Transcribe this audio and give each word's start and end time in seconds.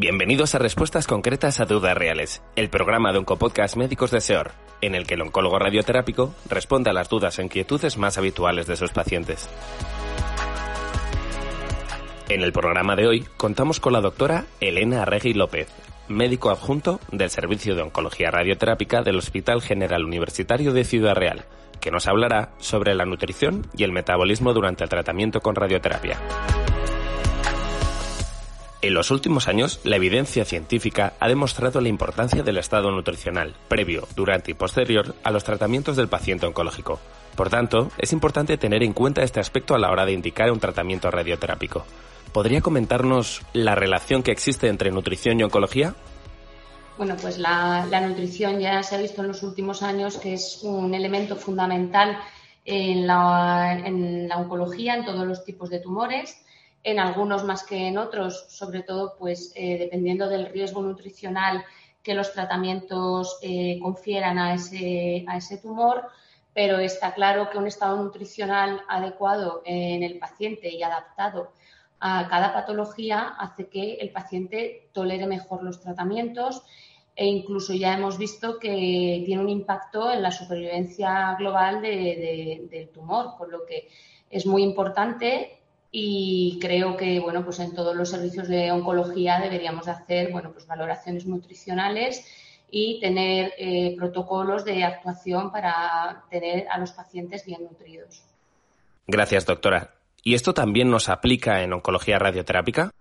Bienvenidos 0.00 0.54
a 0.54 0.58
Respuestas 0.58 1.08
Concretas 1.08 1.58
a 1.58 1.64
Dudas 1.64 1.96
Reales, 1.96 2.40
el 2.54 2.70
programa 2.70 3.10
de 3.10 3.18
Oncopodcast 3.18 3.76
Médicos 3.76 4.12
de 4.12 4.20
SEOR, 4.20 4.52
en 4.80 4.94
el 4.94 5.08
que 5.08 5.14
el 5.14 5.22
oncólogo 5.22 5.58
radioterápico 5.58 6.36
responde 6.48 6.90
a 6.90 6.92
las 6.92 7.08
dudas 7.08 7.36
e 7.36 7.42
inquietudes 7.42 7.98
más 7.98 8.16
habituales 8.16 8.68
de 8.68 8.76
sus 8.76 8.92
pacientes. 8.92 9.50
En 12.28 12.42
el 12.42 12.52
programa 12.52 12.94
de 12.94 13.08
hoy 13.08 13.26
contamos 13.36 13.80
con 13.80 13.92
la 13.92 14.00
doctora 14.00 14.44
Elena 14.60 15.02
Arregui 15.02 15.34
López, 15.34 15.66
médico 16.06 16.50
adjunto 16.50 17.00
del 17.10 17.30
Servicio 17.30 17.74
de 17.74 17.82
Oncología 17.82 18.30
Radioterápica 18.30 19.02
del 19.02 19.18
Hospital 19.18 19.62
General 19.62 20.04
Universitario 20.04 20.72
de 20.72 20.84
Ciudad 20.84 21.16
Real, 21.16 21.44
que 21.80 21.90
nos 21.90 22.06
hablará 22.06 22.50
sobre 22.58 22.94
la 22.94 23.04
nutrición 23.04 23.66
y 23.76 23.82
el 23.82 23.90
metabolismo 23.90 24.52
durante 24.52 24.84
el 24.84 24.90
tratamiento 24.90 25.40
con 25.40 25.56
radioterapia. 25.56 26.20
En 28.80 28.94
los 28.94 29.10
últimos 29.10 29.48
años, 29.48 29.80
la 29.82 29.96
evidencia 29.96 30.44
científica 30.44 31.14
ha 31.18 31.26
demostrado 31.26 31.80
la 31.80 31.88
importancia 31.88 32.44
del 32.44 32.58
estado 32.58 32.92
nutricional, 32.92 33.56
previo, 33.66 34.06
durante 34.14 34.52
y 34.52 34.54
posterior 34.54 35.16
a 35.24 35.32
los 35.32 35.42
tratamientos 35.42 35.96
del 35.96 36.06
paciente 36.06 36.46
oncológico. 36.46 37.00
Por 37.34 37.50
tanto, 37.50 37.90
es 37.98 38.12
importante 38.12 38.56
tener 38.56 38.84
en 38.84 38.92
cuenta 38.92 39.24
este 39.24 39.40
aspecto 39.40 39.74
a 39.74 39.80
la 39.80 39.90
hora 39.90 40.06
de 40.06 40.12
indicar 40.12 40.52
un 40.52 40.60
tratamiento 40.60 41.10
radioterápico. 41.10 41.84
¿Podría 42.32 42.60
comentarnos 42.60 43.42
la 43.52 43.74
relación 43.74 44.22
que 44.22 44.30
existe 44.30 44.68
entre 44.68 44.92
nutrición 44.92 45.40
y 45.40 45.42
oncología? 45.42 45.96
Bueno, 46.98 47.16
pues 47.20 47.36
la, 47.38 47.84
nutrición 48.06 48.60
ya 48.60 48.84
se 48.84 48.94
ha 48.94 48.98
visto 48.98 49.22
en 49.22 49.28
los 49.28 49.42
últimos 49.42 49.82
años 49.82 50.18
que 50.18 50.34
es 50.34 50.60
un 50.62 50.94
elemento 50.94 51.34
fundamental 51.34 52.16
en 52.64 53.08
la 53.08 54.36
oncología, 54.36 54.94
en 54.94 55.04
todos 55.04 55.26
los 55.26 55.44
tipos 55.44 55.68
de 55.68 55.80
tumores 55.80 56.36
en 56.82 56.98
algunos 56.98 57.44
más 57.44 57.64
que 57.64 57.88
en 57.88 57.98
otros, 57.98 58.46
sobre 58.48 58.82
todo 58.82 59.16
pues 59.18 59.52
eh, 59.56 59.78
dependiendo 59.78 60.28
del 60.28 60.46
riesgo 60.46 60.82
nutricional 60.82 61.64
que 62.02 62.14
los 62.14 62.32
tratamientos 62.32 63.38
eh, 63.42 63.78
confieran 63.82 64.38
a 64.38 64.54
ese, 64.54 65.24
a 65.28 65.36
ese 65.36 65.58
tumor, 65.58 66.08
pero 66.54 66.78
está 66.78 67.14
claro 67.14 67.50
que 67.50 67.58
un 67.58 67.66
estado 67.66 68.02
nutricional 68.02 68.80
adecuado 68.88 69.62
en 69.64 70.02
el 70.02 70.18
paciente 70.18 70.70
y 70.70 70.82
adaptado 70.82 71.52
a 72.00 72.28
cada 72.28 72.52
patología 72.52 73.34
hace 73.38 73.68
que 73.68 73.94
el 73.94 74.10
paciente 74.10 74.88
tolere 74.92 75.26
mejor 75.26 75.62
los 75.62 75.80
tratamientos 75.80 76.62
e 77.16 77.26
incluso 77.26 77.74
ya 77.74 77.94
hemos 77.94 78.16
visto 78.16 78.60
que 78.60 79.22
tiene 79.26 79.42
un 79.42 79.48
impacto 79.48 80.10
en 80.10 80.22
la 80.22 80.30
supervivencia 80.30 81.34
global 81.36 81.82
de, 81.82 81.88
de, 81.88 82.68
del 82.70 82.90
tumor, 82.90 83.36
por 83.36 83.50
lo 83.50 83.66
que 83.66 83.88
es 84.30 84.46
muy 84.46 84.62
importante 84.62 85.57
y 85.90 86.58
creo 86.60 86.96
que 86.96 87.18
bueno 87.20 87.44
pues 87.44 87.60
en 87.60 87.74
todos 87.74 87.96
los 87.96 88.10
servicios 88.10 88.48
de 88.48 88.70
oncología 88.70 89.40
deberíamos 89.40 89.86
de 89.86 89.92
hacer 89.92 90.30
bueno 90.30 90.52
pues 90.52 90.66
valoraciones 90.66 91.26
nutricionales 91.26 92.24
y 92.70 93.00
tener 93.00 93.54
eh, 93.58 93.94
protocolos 93.96 94.64
de 94.64 94.84
actuación 94.84 95.50
para 95.50 96.24
tener 96.30 96.68
a 96.68 96.78
los 96.78 96.92
pacientes 96.92 97.44
bien 97.46 97.62
nutridos. 97.62 98.22
Gracias, 99.06 99.46
doctora. 99.46 99.94
¿Y 100.22 100.34
esto 100.34 100.52
también 100.52 100.90
nos 100.90 101.08
aplica 101.08 101.62
en 101.62 101.72
oncología 101.72 102.18
radioterápica? 102.18 102.92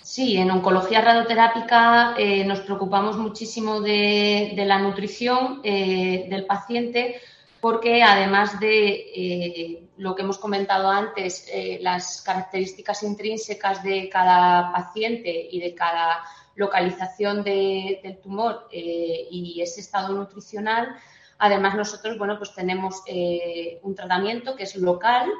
Sí, 0.00 0.38
en 0.38 0.50
oncología 0.50 1.02
radioterápica 1.02 2.14
eh, 2.16 2.44
nos 2.46 2.60
preocupamos 2.60 3.18
muchísimo 3.18 3.82
de, 3.82 4.54
de 4.56 4.64
la 4.64 4.78
nutrición 4.78 5.60
eh, 5.64 6.26
del 6.30 6.46
paciente 6.46 7.20
porque 7.60 8.02
además 8.02 8.60
de 8.60 8.88
eh, 9.14 9.88
lo 9.96 10.14
que 10.14 10.22
hemos 10.22 10.38
comentado 10.38 10.88
antes, 10.88 11.48
eh, 11.52 11.78
las 11.82 12.22
características 12.22 13.02
intrínsecas 13.02 13.82
de 13.82 14.08
cada 14.08 14.72
paciente 14.72 15.48
y 15.50 15.60
de 15.60 15.74
cada 15.74 16.22
localización 16.54 17.42
de, 17.42 18.00
del 18.02 18.18
tumor 18.18 18.68
eh, 18.70 19.26
y 19.30 19.60
ese 19.60 19.80
estado 19.80 20.14
nutricional, 20.14 20.96
además 21.38 21.74
nosotros, 21.74 22.18
bueno, 22.18 22.36
pues 22.38 22.54
tenemos 22.54 23.02
un 23.82 23.94
tratamiento 23.94 24.56
que 24.56 24.64
es 24.64 24.74
local 24.74 25.30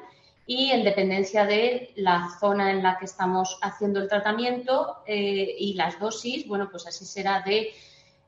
y 0.46 0.70
en 0.70 0.84
dependencia 0.84 1.44
de 1.44 1.92
la 1.96 2.28
zona 2.40 2.70
en 2.70 2.84
la 2.84 2.98
que 2.98 3.04
estamos 3.04 3.58
haciendo 3.62 4.00
el 4.00 4.08
tratamiento 4.08 5.02
y 5.08 5.74
las 5.74 5.98
dosis, 5.98 6.46
bueno, 6.46 6.68
pues 6.70 6.86
así 6.86 7.04
será 7.04 7.40
de 7.40 7.72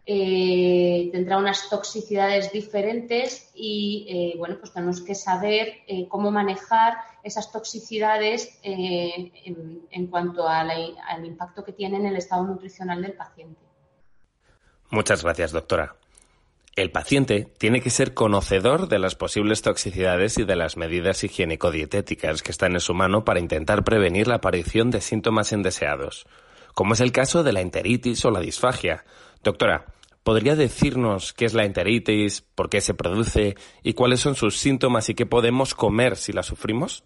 eh, 0.06 1.08
tendrá 1.12 1.36
unas 1.38 1.68
toxicidades 1.68 2.52
diferentes 2.52 3.50
y 3.54 4.06
eh, 4.08 4.38
bueno, 4.38 4.56
pues 4.58 4.72
tenemos 4.72 5.00
que 5.02 5.14
saber 5.14 5.74
eh, 5.86 6.08
cómo 6.08 6.30
manejar 6.30 6.94
esas 7.22 7.52
toxicidades 7.52 8.58
en, 8.62 10.06
cuanto 10.08 10.48
al 10.48 11.24
impacto 11.24 11.62
que 11.62 11.72
tiene 11.72 11.98
en 11.98 12.06
el 12.06 12.16
estado 12.16 12.44
nutricional 12.44 13.02
del 13.02 13.12
paciente. 13.12 13.60
Muchas 14.90 15.22
gracias, 15.22 15.52
doctora. 15.52 15.96
El 16.76 16.90
paciente 16.90 17.46
tiene 17.58 17.80
que 17.80 17.90
ser 17.90 18.14
conocedor 18.14 18.88
de 18.88 18.98
las 18.98 19.14
posibles 19.14 19.60
toxicidades 19.60 20.38
y 20.38 20.44
de 20.44 20.56
las 20.56 20.76
medidas 20.76 21.22
higiénico-dietéticas 21.22 22.42
que 22.42 22.52
están 22.52 22.72
en 22.72 22.80
su 22.80 22.94
mano 22.94 23.24
para 23.24 23.40
intentar 23.40 23.84
prevenir 23.84 24.28
la 24.28 24.36
aparición 24.36 24.90
de 24.90 25.00
síntomas 25.00 25.52
indeseados, 25.52 26.26
como 26.74 26.94
es 26.94 27.00
el 27.00 27.12
caso 27.12 27.42
de 27.42 27.52
la 27.52 27.60
enteritis 27.60 28.24
o 28.24 28.30
la 28.30 28.40
disfagia. 28.40 29.04
Doctora, 29.42 29.86
¿podría 30.22 30.56
decirnos 30.56 31.32
qué 31.32 31.44
es 31.44 31.54
la 31.54 31.64
enteritis, 31.64 32.42
por 32.42 32.68
qué 32.68 32.80
se 32.80 32.94
produce 32.94 33.56
y 33.82 33.94
cuáles 33.94 34.20
son 34.20 34.34
sus 34.34 34.58
síntomas 34.58 35.08
y 35.08 35.14
qué 35.14 35.26
podemos 35.26 35.74
comer 35.74 36.16
si 36.16 36.32
la 36.32 36.42
sufrimos? 36.42 37.04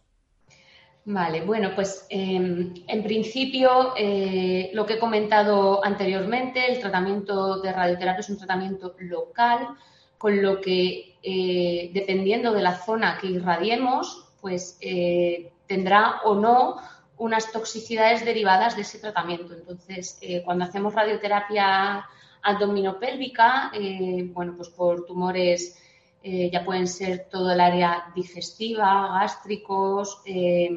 Vale, 1.06 1.43
bueno, 1.43 1.72
pues 1.75 2.06
eh, 2.09 2.72
en 2.87 3.03
principio 3.03 3.93
eh, 3.95 4.71
lo 4.72 4.87
que 4.87 4.95
he 4.95 4.99
comentado 4.99 5.84
anteriormente, 5.84 6.72
el 6.72 6.81
tratamiento 6.81 7.61
de 7.61 7.72
radioterapia 7.72 8.21
es 8.21 8.31
un 8.31 8.39
tratamiento 8.39 8.95
local, 9.01 9.69
con 10.16 10.41
lo 10.41 10.62
que 10.62 11.19
eh, 11.22 11.91
dependiendo 11.93 12.55
de 12.55 12.62
la 12.62 12.78
zona 12.78 13.19
que 13.21 13.27
irradiemos, 13.27 14.25
pues 14.41 14.78
eh, 14.81 15.53
tendrá 15.66 16.22
o 16.25 16.37
no 16.37 16.77
unas 17.19 17.53
toxicidades 17.53 18.25
derivadas 18.25 18.75
de 18.75 18.83
ese 18.83 18.99
tratamiento. 18.99 19.53
Entonces, 19.55 20.19
cuando 20.45 20.65
hacemos 20.65 20.95
radioterapia 20.95 22.06
abdominopélvica, 22.44 23.72
eh, 23.75 24.31
bueno, 24.32 24.55
pues 24.56 24.69
por 24.69 25.06
tumores 25.06 25.78
eh, 26.22 26.50
ya 26.53 26.65
pueden 26.65 26.87
ser 26.87 27.28
todo 27.31 27.50
el 27.50 27.60
área 27.60 28.12
digestiva, 28.15 29.19
gástricos, 29.19 30.21
eh, 30.27 30.71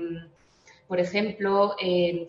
por 0.88 1.02
ejemplo, 1.02 1.76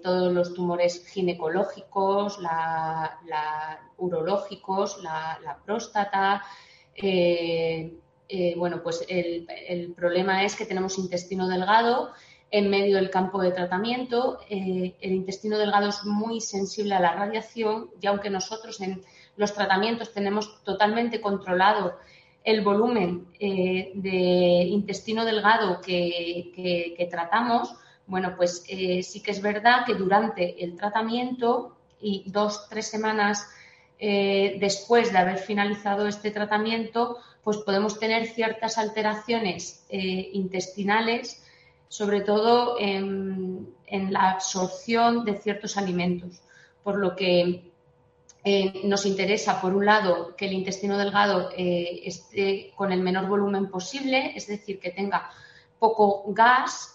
todos 0.02 0.32
los 0.32 0.52
tumores 0.52 1.06
ginecológicos, 1.06 2.40
la, 2.40 3.80
urológicos, 3.98 5.00
la, 5.00 5.58
próstata. 5.64 6.42
bueno, 8.56 8.82
pues 8.82 9.04
el, 9.08 9.92
problema 9.94 10.42
es 10.44 10.56
que 10.56 10.66
tenemos 10.66 10.98
intestino 10.98 11.46
delgado 11.46 12.10
en 12.50 12.70
medio 12.70 12.96
del 12.96 13.10
campo 13.10 13.40
de 13.42 13.52
tratamiento. 13.52 14.40
Eh, 14.48 14.96
el 15.00 15.12
intestino 15.12 15.58
delgado 15.58 15.88
es 15.88 16.04
muy 16.04 16.40
sensible 16.40 16.94
a 16.94 17.00
la 17.00 17.12
radiación 17.12 17.90
y 18.00 18.06
aunque 18.06 18.30
nosotros 18.30 18.80
en 18.80 19.02
los 19.38 19.54
tratamientos 19.54 20.12
tenemos 20.12 20.62
totalmente 20.64 21.20
controlado 21.20 21.96
el 22.44 22.62
volumen 22.62 23.28
eh, 23.38 23.92
de 23.94 24.18
intestino 24.18 25.24
delgado 25.24 25.80
que, 25.80 27.08
tratamos, 27.10 27.74
bueno, 28.06 28.34
pues 28.36 28.64
eh, 28.68 29.02
sí 29.02 29.22
que 29.22 29.30
es 29.30 29.40
verdad 29.40 29.84
que 29.86 29.94
durante 29.94 30.62
el 30.62 30.76
tratamiento 30.76 31.76
y 32.00 32.24
dos, 32.26 32.68
tres 32.68 32.88
semanas 32.88 33.46
eh, 33.98 34.56
después 34.60 35.12
de 35.12 35.18
haber 35.18 35.38
finalizado 35.38 36.06
este 36.06 36.30
tratamiento, 36.30 37.18
pues 37.44 37.58
podemos 37.58 37.98
tener 37.98 38.26
ciertas 38.26 38.76
alteraciones 38.76 39.84
intestinales, 39.90 41.44
sobre 41.88 42.20
todo 42.20 42.76
en, 42.78 43.74
en, 43.86 44.12
la 44.12 44.30
absorción 44.32 45.24
de 45.24 45.38
ciertos 45.38 45.76
alimentos, 45.78 46.42
por 46.82 46.98
lo 46.98 47.16
que 47.16 47.68
eh, 48.50 48.80
nos 48.84 49.04
interesa, 49.04 49.60
por 49.60 49.74
un 49.74 49.84
lado, 49.84 50.34
que 50.34 50.46
el 50.46 50.54
intestino 50.54 50.96
delgado 50.96 51.50
eh, 51.54 52.00
esté 52.04 52.72
con 52.74 52.92
el 52.92 53.00
menor 53.00 53.26
volumen 53.26 53.68
posible, 53.68 54.32
es 54.34 54.46
decir, 54.46 54.80
que 54.80 54.90
tenga 54.90 55.30
poco 55.78 56.24
gas 56.28 56.94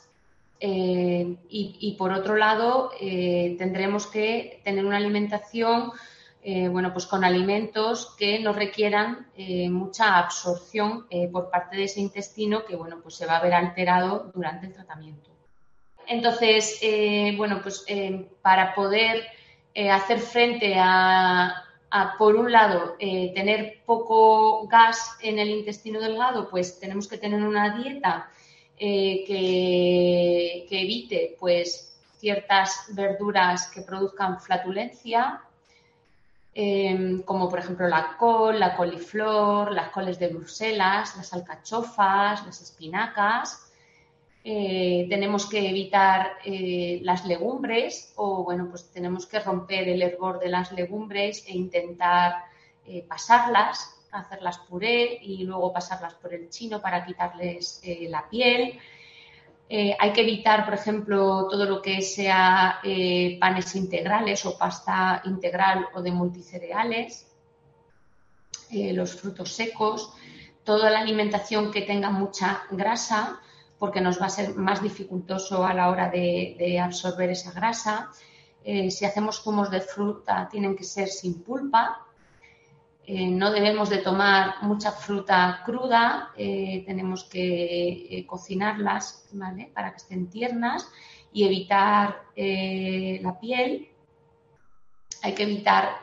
y, 0.59 1.95
por 1.99 2.13
otro 2.13 2.37
lado 2.37 2.91
tendremos 2.99 4.07
que 4.07 4.61
tener 4.63 4.85
una 4.85 4.95
alimentación 4.95 5.91
bueno, 6.71 6.93
pues 6.93 7.05
con 7.05 7.25
alimentos 7.25 8.15
que 8.17 8.39
no 8.39 8.53
requieran 8.53 9.27
mucha 9.69 10.17
absorción 10.17 11.05
por 11.33 11.49
parte 11.49 11.75
de 11.75 11.83
ese 11.83 11.99
intestino 11.99 12.63
que 12.63 12.77
bueno, 12.77 13.01
pues 13.03 13.15
se 13.15 13.25
va 13.25 13.37
a 13.37 13.43
ver 13.43 13.53
alterado 13.53 14.31
durante 14.33 14.67
el 14.67 14.73
tratamiento. 14.73 15.31
Entonces, 16.07 16.79
bueno, 17.35 17.59
pues 17.61 17.85
para 18.41 18.73
poder 18.73 19.21
hacer 19.75 20.19
frente 20.19 20.75
a, 20.77 21.63
por 22.17 22.35
un 22.35 22.51
lado, 22.51 22.95
eh, 22.99 23.31
tener 23.33 23.81
poco 23.85 24.67
gas 24.67 25.17
en 25.21 25.39
el 25.39 25.49
intestino 25.49 25.99
delgado, 25.99 26.49
pues 26.49 26.79
tenemos 26.79 27.07
que 27.07 27.17
tener 27.17 27.41
una 27.41 27.77
dieta 27.77 28.29
eh, 28.77 29.23
que, 29.25 30.67
evite 30.69 31.35
pues, 31.39 31.99
ciertas 32.17 32.87
verduras 32.89 33.69
que 33.71 33.81
produzcan 33.81 34.39
flatulencia, 34.39 35.41
como 37.25 37.49
por 37.49 37.59
ejemplo 37.59 37.87
la 37.87 38.15
col, 38.17 38.59
la 38.59 38.75
coliflor, 38.75 39.71
las 39.71 39.89
coles 39.89 40.19
de 40.19 40.27
Bruselas, 40.27 41.17
las 41.17 41.33
alcachofas, 41.33 42.45
las 42.45 42.61
espinacas. 42.61 43.72
Eh, 44.45 45.07
tenemos 45.09 45.45
que 45.45 45.69
evitar 45.69 46.33
eh, 46.43 46.99
las 47.03 47.25
legumbres 47.25 48.11
o, 48.17 48.43
bueno, 48.43 48.67
pues 48.69 48.91
tenemos 48.91 49.25
que 49.25 49.39
romper 49.39 49.87
el 49.87 50.01
hervor 50.01 50.39
de 50.39 50.49
las 50.49 50.73
legumbres 50.73 51.45
e 51.47 51.55
intentar 51.55 52.43
eh, 52.85 53.05
pasarlas, 53.07 53.95
hacerlas 54.11 54.57
puré 54.57 55.17
y 55.21 55.45
luego 55.45 55.71
pasarlas 55.71 56.15
por 56.15 56.33
el 56.33 56.49
chino 56.49 56.81
para 56.81 57.05
quitarles 57.05 57.81
la 58.09 58.29
piel. 58.29 58.77
hay 59.69 60.13
que 60.13 60.21
evitar, 60.21 60.65
por 60.65 60.75
ejemplo, 60.75 61.47
todo 61.49 61.65
lo 61.65 61.81
que 61.81 62.01
sea 62.01 62.79
panes 63.39 63.75
integrales 63.75 64.45
o 64.45 64.55
pasta 64.55 65.21
integral 65.25 65.87
o 65.95 66.01
de 66.03 66.11
multicereales, 66.11 67.25
los 68.69 69.15
frutos 69.15 69.51
secos, 69.51 70.13
toda 70.63 70.91
la 70.91 70.99
alimentación 70.99 71.71
que 71.71 71.81
tenga 71.81 72.11
mucha 72.11 72.63
grasa, 72.69 73.41
porque 73.83 73.99
nos 73.99 74.17
va 74.21 74.27
a 74.27 74.29
ser 74.29 74.55
más 74.55 74.81
dificultoso 74.81 75.65
a 75.65 75.73
la 75.73 75.89
hora 75.89 76.09
de, 76.09 76.79
absorber 76.81 77.31
esa 77.31 77.51
grasa. 77.51 78.11
Eh, 78.63 78.89
si 78.89 79.03
hacemos 79.03 79.43
zumos 79.43 79.69
de 79.69 79.81
fruta, 79.81 80.47
tienen 80.49 80.73
que 80.73 80.85
ser 80.85 81.09
sin 81.09 81.43
pulpa. 81.43 81.99
Eh, 83.05 83.27
no 83.27 83.51
debemos 83.51 83.89
de 83.89 83.97
tomar 83.97 84.53
mucha 84.61 84.93
fruta 84.93 85.63
cruda, 85.65 86.31
eh, 86.37 86.85
tenemos 86.87 87.25
que 87.25 88.25
cocinarlas 88.25 89.29
para 89.73 89.91
que 89.91 89.97
estén 89.97 90.29
tiernas 90.29 90.89
y 91.33 91.43
evitar 91.43 92.21
la 92.37 93.37
piel. 93.37 93.89
Hay 95.23 95.33
que 95.35 95.43
evitar 95.43 95.99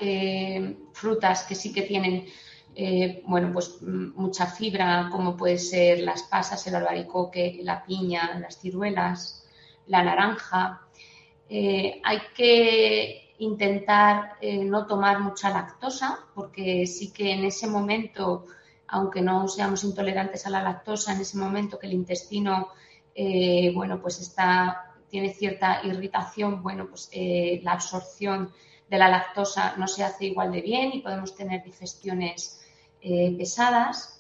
frutas 0.93 1.45
que 1.45 1.55
sí 1.55 1.73
que 1.73 1.81
tienen 1.81 2.27
eh, 2.75 3.23
bueno, 3.27 3.51
pues 3.53 3.79
mm, 3.83 4.13
mucha 4.15 4.47
fibra, 4.47 5.09
como 5.11 5.37
puede 5.37 5.59
ser 5.59 6.01
las 6.01 6.23
pasas, 6.25 6.67
el 6.67 6.77
albaricoque, 6.77 7.61
la 7.63 7.85
piña, 7.85 8.39
las 8.41 8.59
ciruelas, 8.61 9.45
la 9.87 10.03
naranja. 10.03 10.83
Eh, 11.49 12.01
hay 12.05 12.21
que 12.35 13.35
intentar 13.39 14.35
eh, 14.41 14.65
no 14.65 14.87
tomar 14.87 15.21
mucha 15.21 15.51
lactosa, 15.51 16.21
porque 16.35 16.87
sí 16.87 17.13
que 17.13 17.33
en 17.33 17.45
ese 17.45 17.67
momento, 17.67 18.47
aunque 18.89 19.21
no 19.21 19.49
seamos 19.49 19.85
intolerantes 19.85 20.47
a 20.47 20.51
la 20.51 20.63
lactosa, 20.63 21.13
en 21.13 21.21
ese 21.21 21.39
momento 21.39 21.79
que 21.79 21.87
el 21.87 21.95
intestino, 21.95 22.69
bueno, 23.75 24.01
pues 24.01 24.19
está, 24.21 24.95
tiene 25.11 25.35
cierta 25.35 25.81
irritación, 25.85 26.63
bueno, 26.63 26.87
pues 26.89 27.11
la 27.63 27.73
absorción 27.73 28.51
de 28.89 28.99
la 28.99 29.09
lactosa 29.09 29.77
no 29.77 29.87
se 29.87 30.05
hace 30.05 30.27
igual 30.27 30.53
de 30.53 30.63
bien 30.63 30.91
y 30.95 31.01
podemos 31.01 31.35
tener 31.35 31.63
digestiones 31.63 32.60
eh, 33.03 33.35
pesadas. 33.37 34.17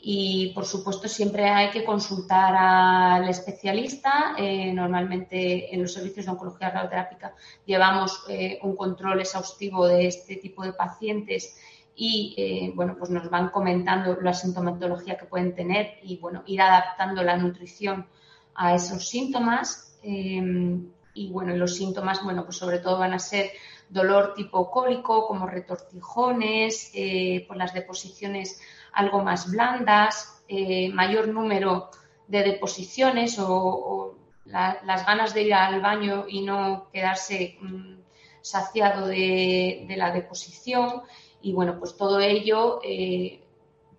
Y, 0.00 0.52
por 0.54 0.64
supuesto, 0.64 1.08
siempre 1.08 1.48
hay 1.48 1.70
que 1.70 1.84
consultar 1.84 2.54
al 2.56 3.28
especialista. 3.28 4.34
Eh, 4.38 4.72
normalmente 4.72 5.74
en 5.74 5.82
los 5.82 5.92
servicios 5.92 6.26
de 6.26 6.32
oncología 6.32 6.70
radioterápica 6.70 7.34
llevamos 7.66 8.24
eh, 8.28 8.58
un 8.62 8.76
control 8.76 9.20
exhaustivo 9.20 9.86
de 9.86 10.06
este 10.06 10.36
tipo 10.36 10.62
de 10.62 10.72
pacientes 10.72 11.56
y, 12.00 12.72
bueno, 12.76 12.94
pues 12.96 13.10
nos 13.10 13.28
van 13.28 13.48
comentando 13.50 14.20
la 14.20 14.32
sintomatología 14.32 15.18
que 15.18 15.26
pueden 15.26 15.52
tener 15.56 15.98
y, 16.04 16.16
bueno, 16.18 16.44
ir 16.46 16.62
adaptando 16.62 17.24
la 17.24 17.36
nutrición 17.36 18.06
a 18.54 18.76
esos 18.76 19.08
síntomas. 19.08 19.98
y, 20.00 21.28
bueno, 21.32 21.56
los 21.56 21.74
síntomas, 21.74 22.22
bueno, 22.22 22.44
pues 22.44 22.56
sobre 22.56 22.78
todo 22.78 23.00
van 23.00 23.14
a 23.14 23.18
ser 23.18 23.50
dolor 23.88 24.34
tipo 24.34 24.70
cólico, 24.70 25.26
como 25.26 25.46
retortijones, 25.46 26.90
eh, 26.94 27.44
por 27.46 27.56
las 27.56 27.72
deposiciones 27.72 28.60
algo 28.92 29.22
más 29.22 29.50
blandas, 29.50 30.42
eh, 30.48 30.90
mayor 30.92 31.28
número 31.28 31.90
de 32.26 32.42
deposiciones 32.42 33.38
o, 33.38 34.14
las 34.46 35.04
ganas 35.04 35.34
de 35.34 35.42
ir 35.42 35.52
al 35.52 35.82
baño 35.82 36.24
y 36.26 36.40
no 36.40 36.88
quedarse 36.90 37.58
mm, 37.60 37.98
saciado 38.40 39.06
de, 39.06 39.84
la 39.94 40.10
deposición. 40.10 41.02
Y 41.42 41.52
bueno, 41.52 41.78
pues 41.78 41.98
todo 41.98 42.18
ello, 42.20 42.80
eh, 42.82 43.44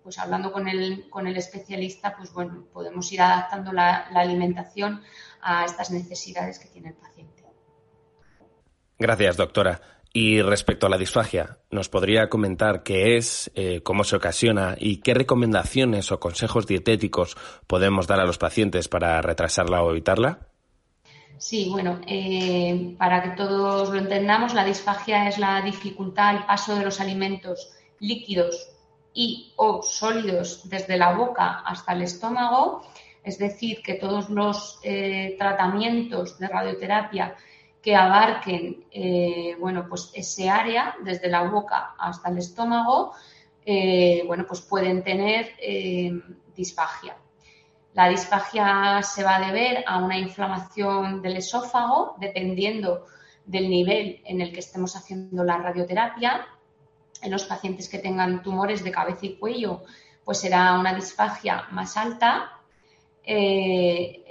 pues 0.02 0.18
hablando 0.18 0.50
con 0.52 0.66
el, 0.66 1.08
con 1.08 1.28
el 1.28 1.36
especialista, 1.36 2.16
pues 2.16 2.32
bueno, 2.32 2.64
podemos 2.72 3.12
ir 3.12 3.22
adaptando 3.22 3.72
la 3.72 4.08
alimentación 4.12 5.02
a 5.40 5.64
estas 5.64 5.92
necesidades 5.92 6.58
que 6.58 6.68
tiene 6.68 6.88
el 6.88 6.94
paciente. 6.94 7.29
Gracias, 9.00 9.38
doctora. 9.38 9.80
Y 10.12 10.42
respecto 10.42 10.86
a 10.86 10.90
la 10.90 10.98
disfagia, 10.98 11.58
¿nos 11.70 11.88
podría 11.88 12.28
comentar 12.28 12.82
qué 12.82 13.16
es, 13.16 13.50
eh, 13.54 13.80
cómo 13.82 14.04
se 14.04 14.16
ocasiona 14.16 14.76
y 14.78 14.98
qué 14.98 15.14
recomendaciones 15.14 16.12
o 16.12 16.20
consejos 16.20 16.66
dietéticos 16.66 17.34
podemos 17.66 18.06
dar 18.06 18.20
a 18.20 18.26
los 18.26 18.36
pacientes 18.36 18.88
para 18.88 19.22
retrasarla 19.22 19.82
o 19.82 19.90
evitarla? 19.90 20.48
Sí, 21.38 21.68
bueno, 21.70 22.00
eh, 22.06 22.94
para 22.98 23.22
que 23.22 23.30
todos 23.30 23.88
lo 23.88 23.96
entendamos, 23.96 24.52
la 24.52 24.66
disfagia 24.66 25.28
es 25.28 25.38
la 25.38 25.62
dificultad 25.62 26.28
al 26.28 26.46
paso 26.46 26.74
de 26.74 26.84
los 26.84 27.00
alimentos 27.00 27.72
líquidos 28.00 28.68
y 29.14 29.54
o 29.56 29.80
sólidos 29.82 30.68
desde 30.68 30.98
la 30.98 31.14
boca 31.14 31.60
hasta 31.64 31.94
el 31.94 32.02
estómago, 32.02 32.82
es 33.24 33.38
decir, 33.38 33.80
que 33.80 33.94
todos 33.94 34.28
los 34.28 34.78
eh, 34.82 35.36
tratamientos 35.38 36.38
de 36.38 36.48
radioterapia 36.48 37.34
que 37.82 37.96
abarquen 37.96 38.84
eh, 38.90 39.56
bueno, 39.58 39.86
pues 39.88 40.10
ese 40.14 40.50
área, 40.50 40.96
desde 41.02 41.28
la 41.28 41.44
boca 41.44 41.94
hasta 41.98 42.28
el 42.28 42.38
estómago, 42.38 43.12
eh, 43.64 44.22
bueno, 44.26 44.44
pues 44.46 44.60
pueden 44.60 45.02
tener 45.02 45.50
eh, 45.58 46.12
disfagia. 46.54 47.16
La 47.94 48.08
disfagia 48.08 49.02
se 49.02 49.24
va 49.24 49.36
a 49.36 49.46
deber 49.46 49.84
a 49.86 49.98
una 49.98 50.18
inflamación 50.18 51.22
del 51.22 51.38
esófago, 51.38 52.16
dependiendo 52.18 53.06
del 53.44 53.68
nivel 53.68 54.20
en 54.24 54.40
el 54.40 54.52
que 54.52 54.60
estemos 54.60 54.94
haciendo 54.94 55.42
la 55.42 55.58
radioterapia. 55.58 56.46
En 57.22 57.30
los 57.30 57.44
pacientes 57.44 57.88
que 57.88 57.98
tengan 57.98 58.42
tumores 58.42 58.84
de 58.84 58.92
cabeza 58.92 59.26
y 59.26 59.36
cuello, 59.36 59.82
pues 60.24 60.38
será 60.38 60.78
una 60.78 60.94
disfagia 60.94 61.66
más 61.70 61.96
alta 61.96 62.60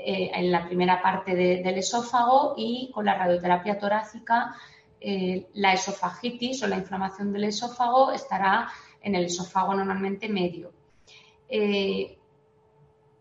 eh, 0.05 0.31
en 0.33 0.51
la 0.51 0.65
primera 0.65 1.01
parte 1.01 1.35
del 1.35 1.77
esófago 1.77 2.53
y 2.57 2.89
con 2.93 3.05
la 3.05 3.15
radioterapia 3.15 3.77
torácica 3.77 4.55
eh, 5.01 5.47
la 5.53 5.73
esofagitis 5.73 6.63
o 6.63 6.67
la 6.67 6.77
inflamación 6.77 7.31
del 7.31 7.45
esófago 7.45 8.11
estará 8.11 8.69
en 9.01 9.15
el 9.15 9.25
esófago 9.25 9.73
normalmente 9.73 10.27
medio. 10.27 10.71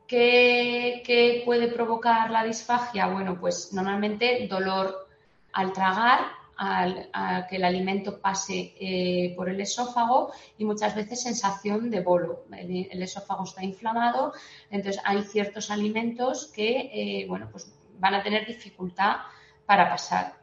¿qué, 0.09 1.43
puede 1.45 1.69
provocar 1.69 2.31
la 2.31 2.45
disfagia? 2.45 3.07
Bueno, 3.09 3.39
pues 3.39 3.73
normalmente 3.73 4.47
dolor 4.49 5.09
al 5.53 5.73
tragar, 5.73 6.21
a 6.59 7.47
que 7.49 7.57
el 7.57 7.65
alimento 7.65 8.21
pase 8.21 8.75
eh, 8.81 9.33
por 9.37 9.49
el 9.49 9.61
esófago 9.61 10.33
y 10.59 10.65
muchas 10.65 10.95
veces 10.95 11.23
sensación 11.23 11.89
de 11.91 12.01
bolo. 12.01 12.45
El, 12.51 13.03
esófago 13.03 13.45
está 13.45 13.65
inflamado, 13.65 14.33
entonces 14.71 15.01
hay 15.05 15.23
ciertos 15.23 15.71
alimentos 15.71 16.51
que 16.55 16.91
eh, 16.93 17.27
bueno, 17.29 17.49
pues 17.51 17.73
van 17.99 18.15
a 18.15 18.23
tener 18.23 18.47
dificultad 18.47 19.19
para 19.67 19.89
pasar. 19.89 20.35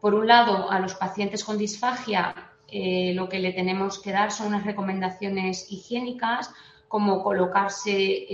Por 0.00 0.14
un 0.14 0.28
lado, 0.28 0.70
a 0.70 0.78
los 0.78 0.94
pacientes 0.94 1.44
con 1.44 1.58
disfagia 1.58 2.34
eh, 2.68 3.12
lo 3.14 3.28
que 3.28 3.40
le 3.40 3.52
tenemos 3.52 3.98
que 3.98 4.12
dar 4.12 4.30
son 4.30 4.48
unas 4.48 4.64
recomendaciones 4.64 5.70
higiénicas 5.72 6.52
como 6.86 7.22
colocarse 7.22 8.26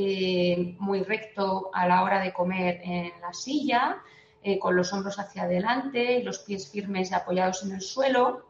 muy 0.79 1.03
recto 1.03 1.71
a 1.75 1.87
la 1.87 2.03
hora 2.03 2.21
de 2.21 2.33
comer 2.33 2.81
en 2.85 3.13
la 3.21 3.35
silla, 3.35 4.03
eh, 4.49 4.61
con 4.61 4.77
los 4.77 4.93
hombros 4.93 5.19
hacia 5.19 5.43
adelante, 5.43 6.23
los 6.23 6.39
pies 6.39 6.71
firmes 6.71 7.11
y 7.11 7.15
apoyados 7.15 7.65
en 7.65 7.73
el 7.73 7.81
suelo. 7.81 8.47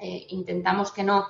Eh, 0.00 0.26
intentamos 0.28 0.92
que 0.92 1.02
no 1.02 1.26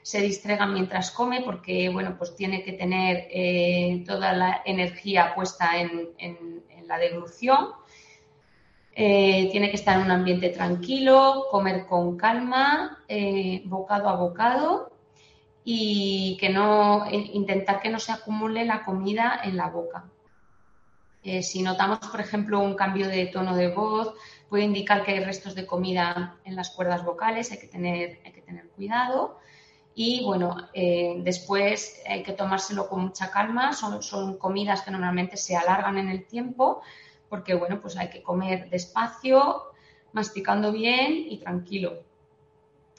se 0.00 0.20
distraiga 0.20 0.64
mientras 0.64 1.10
come 1.10 1.42
porque, 1.42 1.88
bueno, 1.88 2.14
pues 2.16 2.36
tiene 2.36 2.62
que 2.62 2.74
tener 2.74 3.26
eh, 3.32 4.04
toda 4.06 4.32
la 4.32 4.62
energía 4.64 5.34
puesta 5.34 5.70
en, 5.76 6.62
la 6.86 6.98
deglución. 6.98 7.70
Tiene 8.94 9.70
que 9.70 9.76
estar 9.76 9.96
en 9.96 10.04
un 10.04 10.12
ambiente 10.12 10.50
tranquilo, 10.50 11.46
comer 11.50 11.86
con 11.86 12.16
calma, 12.16 13.02
bocado 13.64 14.08
a 14.08 14.16
bocado 14.16 14.92
y 15.64 16.36
que 16.38 16.50
no 16.50 17.06
intentar 17.10 17.80
que 17.80 17.88
no 17.88 17.98
se 17.98 18.12
acumule 18.12 18.64
la 18.64 18.84
comida 18.84 19.40
en 19.42 19.56
la 19.56 19.68
boca. 19.68 20.04
Si 21.42 21.62
notamos, 21.62 21.98
por 21.98 22.20
ejemplo, 22.20 22.60
un 22.60 22.74
cambio 22.74 23.08
de 23.08 23.26
tono 23.26 23.54
de 23.54 23.68
voz, 23.68 24.14
puede 24.48 24.64
indicar 24.64 25.04
que 25.04 25.12
hay 25.12 25.20
restos 25.24 25.54
de 25.54 25.66
comida 25.66 26.38
en 26.44 26.56
las 26.56 26.70
cuerdas 26.70 27.04
vocales, 27.04 27.52
hay 27.52 27.58
que 27.58 27.68
tener, 27.68 28.18
cuidado. 28.74 29.38
Y 29.94 30.24
bueno, 30.24 30.56
eh, 30.72 31.16
después 31.18 32.02
hay 32.08 32.22
que 32.22 32.32
tomárselo 32.32 32.88
con 32.88 33.02
mucha 33.02 33.30
calma. 33.30 33.72
Son, 33.72 34.02
son, 34.02 34.38
comidas 34.38 34.82
que 34.82 34.90
normalmente 34.90 35.36
se 35.36 35.54
alargan 35.54 35.98
en 35.98 36.08
el 36.08 36.26
tiempo 36.26 36.82
porque 37.32 37.54
bueno, 37.54 37.80
pues 37.80 37.96
hay 37.96 38.10
que 38.10 38.22
comer 38.22 38.68
despacio, 38.68 39.72
masticando 40.12 40.70
bien 40.70 41.14
y 41.30 41.38
tranquilo. 41.38 42.02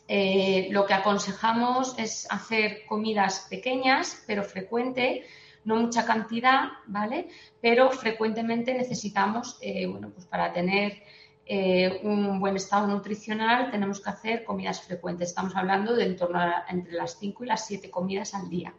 Eh, 0.08 0.70
lo 0.72 0.88
que 0.88 0.96
aconsejamos 0.96 2.00
es 2.00 2.26
hacer 2.32 2.88
comidas 2.88 3.46
pequeñas 3.48 4.24
pero 4.26 4.44
frecuente, 4.44 5.24
no 5.66 5.76
mucha 5.78 6.06
cantidad, 6.06 6.70
¿vale? 6.88 7.30
Pero 7.62 7.92
frecuentemente 7.92 8.74
necesitamos, 8.74 9.58
eh, 9.62 9.86
bueno, 9.88 10.10
pues 10.10 10.26
para 10.26 10.52
tener 10.52 11.04
eh, 11.46 12.00
un 12.04 12.40
buen 12.40 12.56
estado 12.56 12.88
nutricional, 12.88 13.70
tenemos 13.70 14.00
que 14.00 14.10
hacer 14.10 14.44
comidas 14.44 14.82
frecuentes. 14.82 15.30
Estamos 15.30 15.56
hablando 15.56 15.94
de 15.94 16.06
entre 16.06 16.94
las 16.94 17.18
5 17.20 17.44
y 17.44 17.48
las 17.48 17.66
7 17.66 17.90
comidas 17.90 18.34
al 18.34 18.50
día. 18.50 18.74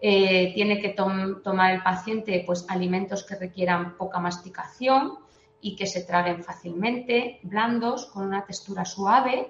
Eh, 0.00 0.52
tiene 0.54 0.80
que 0.80 0.90
tomar 0.90 1.74
el 1.74 1.82
paciente 1.82 2.42
pues, 2.46 2.66
alimentos 2.68 3.24
que 3.24 3.34
requieran 3.34 3.96
poca 3.96 4.20
masticación 4.20 5.18
y 5.60 5.74
que 5.74 5.86
se 5.86 6.02
traguen 6.02 6.44
fácilmente, 6.44 7.40
blandos, 7.42 8.06
con 8.06 8.24
una 8.24 8.44
textura 8.44 8.84
suave. 8.84 9.48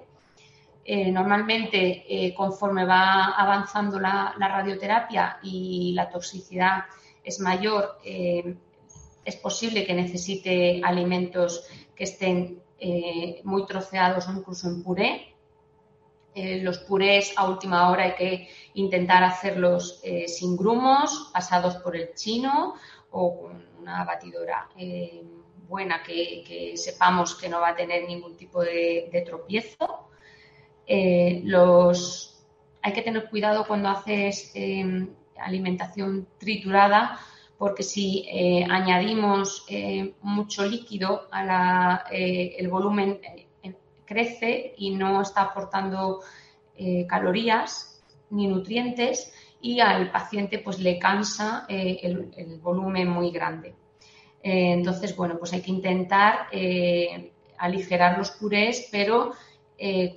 Eh, 0.89 1.11
normalmente, 1.11 2.33
conforme 2.35 2.85
va 2.85 3.33
avanzando 3.35 3.99
la, 3.99 4.33
radioterapia 4.39 5.39
y 5.43 5.91
la 5.93 6.09
toxicidad 6.09 6.85
es 7.21 7.41
mayor, 7.41 7.99
es 9.27 9.35
posible 9.35 9.85
que 9.85 9.93
necesite 9.93 10.79
alimentos 10.81 11.67
que 11.93 12.05
estén 12.05 12.61
eh, 12.79 13.41
muy 13.43 13.65
troceados 13.65 14.27
o 14.27 14.31
incluso 14.31 14.67
en 14.67 14.83
puré. 14.83 15.35
Eh, 16.33 16.61
los 16.61 16.77
purés 16.79 17.33
a 17.35 17.49
última 17.49 17.89
hora 17.89 18.03
hay 18.03 18.15
que 18.15 18.49
intentar 18.75 19.23
hacerlos 19.23 19.99
eh, 20.03 20.27
sin 20.27 20.55
grumos, 20.55 21.31
pasados 21.33 21.77
por 21.77 21.95
el 21.95 22.13
chino 22.13 22.75
o 23.11 23.41
con 23.41 23.65
una 23.79 24.03
batidora 24.05 24.69
buena 25.67 26.01
que, 26.03 26.73
sepamos 26.77 27.35
que 27.35 27.49
no 27.49 27.59
va 27.59 27.69
a 27.69 27.75
tener 27.75 28.07
ningún 28.07 28.37
tipo 28.37 28.61
de 28.61 29.23
tropiezo. 29.25 30.06
Los, 31.43 32.43
hay 32.81 32.93
que 32.93 33.01
tener 33.01 33.29
cuidado 33.29 33.65
cuando 33.67 33.89
haces 33.89 34.53
alimentación 35.37 36.27
triturada 36.37 37.19
porque 37.57 37.83
si 37.83 38.25
eh, 38.31 38.65
añadimos 38.69 39.65
eh, 39.67 40.13
mucho 40.21 40.65
líquido, 40.65 41.27
eh, 42.11 42.55
el 42.57 42.67
volumen 42.67 43.19
crece 44.05 44.73
y 44.77 44.91
no 44.91 45.21
está 45.21 45.41
aportando 45.41 46.21
calorías 47.07 48.03
ni 48.29 48.45
nutrientes 48.47 49.33
y 49.59 49.79
al 49.79 50.11
paciente 50.11 50.59
pues 50.59 50.77
le 50.79 50.99
cansa 50.99 51.65
el, 51.67 52.59
volumen 52.61 53.09
muy 53.09 53.31
grande. 53.31 53.73
entonces, 54.43 55.15
bueno, 55.15 55.37
pues 55.39 55.53
hay 55.53 55.61
que 55.61 55.71
intentar 55.71 56.47
aligerar 57.57 58.19
los 58.19 58.29
purés, 58.29 58.89
pero 58.91 59.31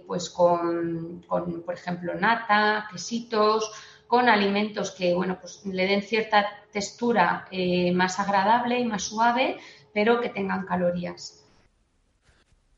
pues 0.06 0.30
con, 0.30 1.22
con, 1.26 1.62
por 1.62 1.74
ejemplo, 1.74 2.14
nata, 2.14 2.88
quesitos, 2.90 3.70
con 4.06 4.28
alimentos 4.28 4.90
que 4.90 5.14
bueno, 5.14 5.38
pues 5.40 5.64
le 5.64 5.86
den 5.86 6.02
cierta 6.02 6.46
textura 6.72 7.46
eh, 7.50 7.92
más 7.92 8.18
agradable 8.18 8.80
y 8.80 8.84
más 8.84 9.04
suave, 9.04 9.58
pero 9.94 10.20
que 10.20 10.30
tengan 10.30 10.66
calorías. 10.66 11.46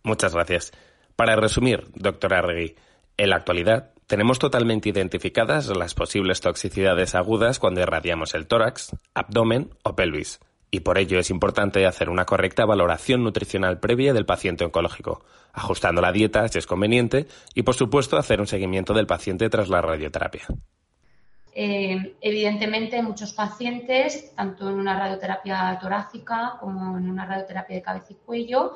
Muchas 0.03 0.35
gracias. 0.35 0.73
Para 1.17 1.37
resumir, 1.37 1.85
doctora 1.95 2.41
Arregui, 2.41 2.75
en 3.17 3.31
la 3.31 3.37
actualidad 3.37 3.93
tenemos 4.07 4.39
totalmente 4.39 4.91
identificadas 4.91 5.69
las 5.69 5.95
posibles 5.95 6.43
toxicidades 6.43 7.15
agudas 7.15 7.59
cuando 7.59 7.81
irradiamos 7.81 8.35
el 8.35 8.47
tórax, 8.47 8.95
abdomen 9.15 9.71
o 9.85 9.95
pelvis, 9.95 10.39
y 10.75 10.81
por 10.81 10.97
ello 10.97 11.19
es 11.19 11.29
importante 11.29 11.87
hacer 11.87 12.09
una 12.09 12.25
correcta 12.25 12.65
valoración 12.65 13.23
nutricional 13.23 13.79
previa 13.79 14.15
del 14.15 14.25
paciente 14.25 14.65
oncológico, 14.65 15.23
ajustando 15.53 16.01
la 16.01 16.13
dieta 16.13 16.49
si 16.49 16.59
es 16.59 16.67
conveniente 16.67 17.27
y, 17.55 17.63
por 17.63 17.75
supuesto, 17.75 18.17
hacer 18.17 18.41
un 18.41 18.47
seguimiento 18.47 18.95
del 18.95 19.07
paciente 19.07 19.51
tras 19.51 19.69
la 19.69 19.83
radioterapia. 19.83 20.47
Eh, 21.55 22.17
evidentemente, 22.23 23.03
muchos 23.03 23.35
pacientes, 23.35 24.35
tanto 24.35 24.71
en 24.71 24.77
una 24.77 24.99
radioterapia 24.99 25.79
torácica 25.79 26.57
como 26.59 26.97
en 26.97 27.11
una 27.11 27.27
radioterapia 27.27 27.77
de 27.77 27.83
cabeza 27.83 28.07
y 28.15 28.17
cuello, 28.25 28.73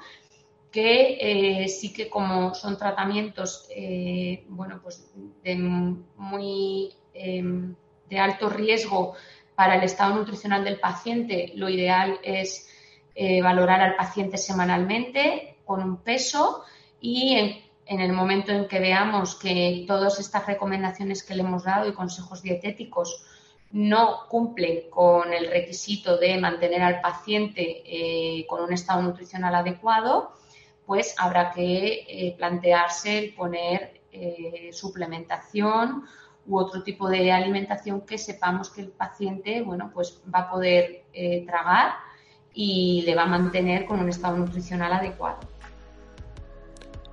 que 0.70 1.16
eh, 1.18 1.68
sí 1.68 1.94
que 1.94 2.10
como 2.10 2.54
son 2.54 2.76
tratamientos 2.76 3.66
eh, 3.74 4.44
bueno, 4.48 4.80
pues 4.82 5.10
de, 5.42 5.56
muy, 5.56 6.92
em, 7.14 7.74
de 8.10 8.18
alto 8.18 8.50
riesgo 8.50 9.14
para 9.56 9.76
el 9.76 9.82
estado 9.82 10.14
nutricional 10.14 10.62
del 10.64 10.78
paciente, 10.78 11.52
lo 11.54 11.68
ideal 11.68 12.20
es 12.22 12.68
valorar 13.42 13.80
al 13.80 13.96
paciente 13.96 14.36
semanalmente 14.36 15.56
con 15.64 15.82
un 15.82 15.96
peso 15.96 16.64
y 17.00 17.62
en 17.86 18.00
el 18.00 18.12
momento 18.12 18.52
en 18.52 18.66
que 18.68 18.80
veamos 18.80 19.36
que 19.36 19.84
todas 19.86 20.18
estas 20.18 20.46
recomendaciones 20.46 21.22
que 21.22 21.34
le 21.34 21.42
hemos 21.42 21.64
dado 21.64 21.88
y 21.88 21.94
consejos 21.94 22.42
dietéticos 22.42 23.25
no 23.70 24.26
cumplen 24.28 24.90
con 24.90 25.32
el 25.32 25.48
requisito 25.48 26.18
de 26.18 26.38
mantener 26.38 26.82
al 26.82 27.00
paciente 27.00 27.82
eh, 27.84 28.46
con 28.46 28.62
un 28.62 28.72
estado 28.72 29.02
nutricional 29.02 29.54
adecuado, 29.54 30.32
pues 30.84 31.14
habrá 31.18 31.52
que 31.52 32.04
eh, 32.08 32.34
plantearse 32.36 33.18
el 33.18 33.34
poner 33.34 34.00
eh, 34.12 34.70
suplementación 34.72 36.04
u 36.46 36.58
otro 36.58 36.82
tipo 36.82 37.08
de 37.08 37.32
alimentación 37.32 38.02
que 38.02 38.18
sepamos 38.18 38.70
que 38.70 38.82
el 38.82 38.88
paciente 38.88 39.62
bueno, 39.62 39.90
pues 39.92 40.20
va 40.32 40.40
a 40.40 40.50
poder 40.50 41.04
tragar 41.46 41.94
y 42.52 43.02
le 43.02 43.14
va 43.14 43.24
a 43.24 43.26
mantener 43.26 43.86
con 43.86 44.00
un 44.00 44.08
estado 44.08 44.36
nutricional 44.36 44.92
adecuado. 44.92 45.38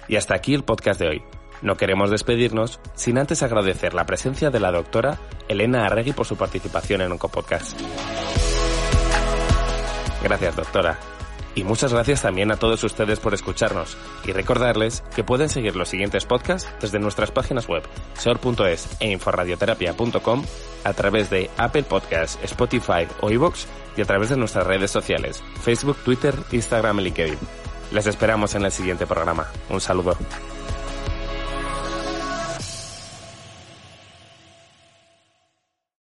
Y 0.07 0.15
hasta 0.15 0.35
aquí 0.35 0.53
el 0.53 0.63
podcast 0.63 0.99
de 0.99 1.07
hoy. 1.07 1.23
No 1.61 1.77
queremos 1.77 2.11
despedirnos 2.11 2.81
sin 2.93 3.17
antes 3.17 3.41
agradecer 3.41 3.93
la 3.93 4.05
presencia 4.05 4.49
de 4.49 4.59
la 4.59 4.71
doctora 4.71 5.17
Elena 5.47 5.85
Arregui 5.85 6.11
por 6.11 6.25
su 6.25 6.35
participación 6.35 7.01
en 7.01 7.13
Oncopodcast. 7.13 7.79
Gracias, 10.21 10.55
doctora. 10.55 10.97
Y 11.55 11.63
muchas 11.63 11.93
gracias 11.93 12.22
también 12.22 12.51
a 12.51 12.57
todos 12.57 12.83
ustedes 12.83 13.19
por 13.19 13.33
escucharnos 13.33 13.98
y 14.25 14.31
recordarles 14.31 15.03
que 15.15 15.24
pueden 15.24 15.50
seguir 15.50 15.75
los 15.75 15.89
siguientes 15.89 16.25
podcasts 16.25 16.69
desde 16.81 17.00
nuestras 17.00 17.31
páginas 17.31 17.67
web 17.67 17.83
sor.es 18.17 18.98
e 19.00 19.12
inforadioterapia.com 19.12 20.43
a 20.83 20.93
través 20.93 21.29
de 21.29 21.50
Apple 21.57 21.83
Podcasts, 21.83 22.39
Spotify 22.43 23.07
o 23.22 23.29
iVoox 23.29 23.65
y 23.98 24.01
a 24.01 24.05
través 24.05 24.29
de 24.29 24.38
nuestras 24.38 24.65
redes 24.65 24.91
sociales 24.91 25.43
Facebook, 25.62 25.98
Twitter, 26.03 26.36
Instagram 26.51 27.00
y 27.00 27.03
LinkedIn. 27.03 27.38
Les 27.91 28.07
esperamos 28.07 28.55
en 28.55 28.65
el 28.65 28.72
siguiente 28.72 29.05
programa. 29.05 29.48
Un 29.69 29.79
saludo. 29.79 30.17